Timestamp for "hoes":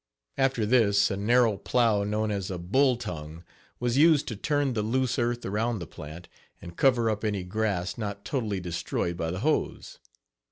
9.41-9.99